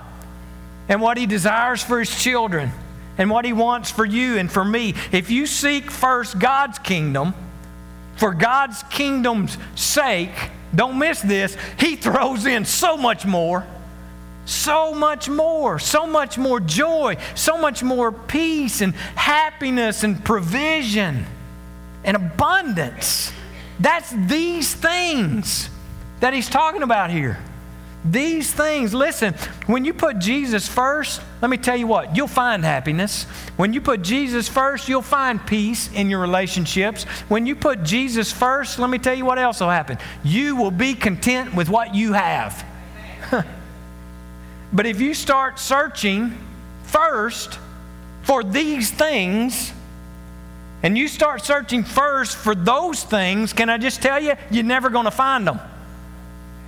[0.90, 2.72] and what He desires for His children
[3.18, 4.96] and what He wants for you and for me.
[5.12, 7.34] If you seek first God's kingdom,
[8.18, 10.34] for God's kingdom's sake,
[10.76, 13.66] don't miss this, He throws in so much more.
[14.46, 21.24] so much more, so much more joy, so much more peace and happiness and provision
[22.04, 23.32] and abundance.
[23.80, 25.70] That's these things
[26.20, 27.38] that he's talking about here.
[28.06, 29.34] These things, listen,
[29.66, 33.24] when you put Jesus first, let me tell you what, you'll find happiness.
[33.58, 37.04] When you put Jesus first, you'll find peace in your relationships.
[37.28, 39.98] When you put Jesus first, let me tell you what else will happen.
[40.24, 42.66] You will be content with what you have.
[44.74, 46.38] but if you start searching
[46.84, 47.60] first
[48.24, 49.74] for these things,
[50.84, 54.90] and you start searching first for those things, can I just tell you, you're never
[54.90, 55.60] going to find them.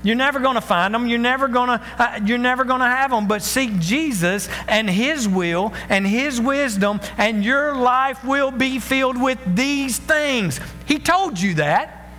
[0.04, 1.08] You're never going to find them.
[1.08, 1.86] You're never going to.
[1.98, 3.28] Uh, you're never going to have them.
[3.28, 9.22] But seek Jesus and His will and His wisdom, and your life will be filled
[9.22, 10.60] with these things.
[10.86, 12.10] He told you that.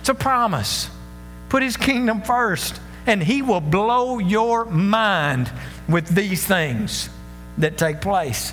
[0.00, 0.90] It's a promise.
[1.48, 5.50] Put His kingdom first, and He will blow your mind
[5.88, 7.10] with these things
[7.58, 8.52] that take place.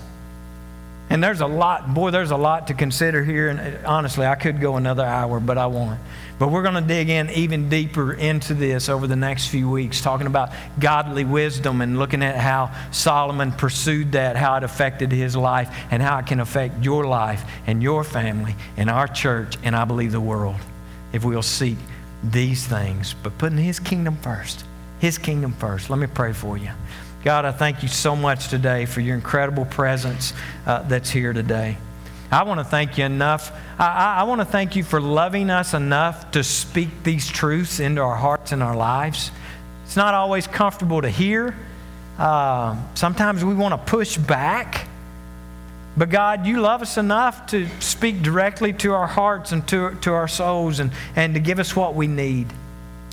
[1.09, 3.49] And there's a lot, boy, there's a lot to consider here.
[3.49, 5.99] And uh, honestly, I could go another hour, but I won't.
[6.39, 10.01] But we're going to dig in even deeper into this over the next few weeks,
[10.01, 10.49] talking about
[10.79, 16.01] godly wisdom and looking at how Solomon pursued that, how it affected his life, and
[16.01, 20.11] how it can affect your life and your family and our church, and I believe
[20.11, 20.59] the world,
[21.13, 21.77] if we'll seek
[22.23, 23.15] these things.
[23.21, 24.65] But putting his kingdom first,
[24.99, 25.89] his kingdom first.
[25.89, 26.71] Let me pray for you.
[27.25, 30.31] God, I thank you so much today for your incredible presence
[30.67, 31.75] uh, that's here today.
[32.31, 33.51] I want to thank you enough.
[33.79, 37.79] I, I, I want to thank you for loving us enough to speak these truths
[37.79, 39.31] into our hearts and our lives.
[39.85, 41.55] It's not always comfortable to hear.
[42.19, 44.87] Uh, sometimes we want to push back.
[45.97, 50.13] But God, you love us enough to speak directly to our hearts and to, to
[50.13, 52.45] our souls and, and to give us what we need.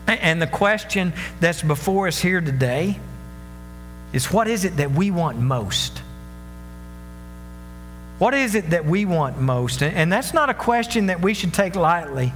[0.06, 3.00] And the question that's before us here today
[4.12, 6.02] is what is it that we want most?
[8.18, 9.82] What is it that we want most?
[9.82, 12.32] And that's not a question that we should take lightly.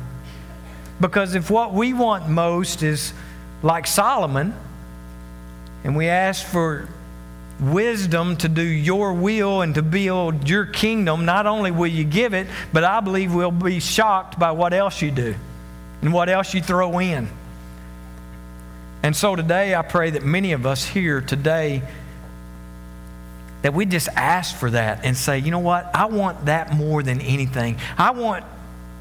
[1.00, 3.12] Because if what we want most is
[3.62, 4.54] like Solomon,
[5.84, 6.88] and we ask for
[7.60, 12.34] wisdom to do your will and to build your kingdom, not only will you give
[12.34, 15.34] it, but I believe we'll be shocked by what else you do
[16.02, 17.28] and what else you throw in.
[19.02, 21.82] And so today, I pray that many of us here today
[23.62, 25.90] that we just ask for that and say, you know what?
[25.94, 27.78] I want that more than anything.
[27.98, 28.44] I want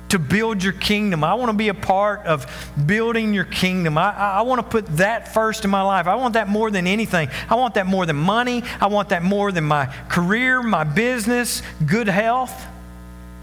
[0.09, 1.23] to build your kingdom.
[1.23, 2.45] I want to be a part of
[2.85, 3.97] building your kingdom.
[3.97, 6.07] I, I, want to put that first in my life.
[6.07, 7.29] I want that more than anything.
[7.49, 8.63] I want that more than money.
[8.79, 12.65] I want that more than my career, my business, good health.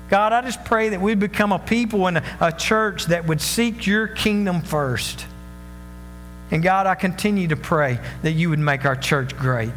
[0.08, 3.40] God, I just pray that we become a people and a, a church that would
[3.40, 5.26] seek your kingdom first.
[6.52, 9.72] And God, I continue to pray that you would make our church great.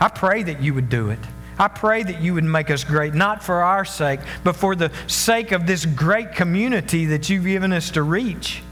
[0.00, 1.18] I pray that you would do it.
[1.58, 4.92] I pray that you would make us great, not for our sake, but for the
[5.08, 8.62] sake of this great community that you've given us to reach.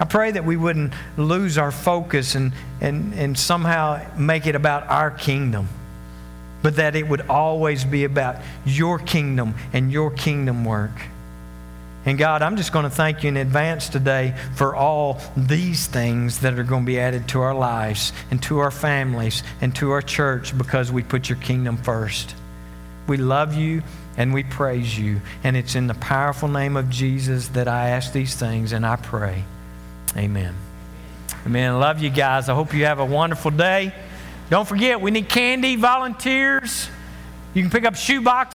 [0.00, 4.88] I pray that we wouldn't lose our focus and, and, and somehow make it about
[4.88, 5.68] our kingdom,
[6.62, 10.92] but that it would always be about your kingdom and your kingdom work.
[12.08, 16.38] And God, I'm just going to thank you in advance today for all these things
[16.38, 19.90] that are going to be added to our lives and to our families and to
[19.90, 22.34] our church because we put your kingdom first.
[23.06, 23.82] We love you
[24.16, 25.20] and we praise you.
[25.44, 28.96] And it's in the powerful name of Jesus that I ask these things and I
[28.96, 29.44] pray.
[30.16, 30.54] Amen.
[31.44, 31.78] Amen.
[31.78, 32.48] Love you guys.
[32.48, 33.92] I hope you have a wonderful day.
[34.48, 36.88] Don't forget, we need candy, volunteers.
[37.52, 38.46] You can pick up shoe boxes.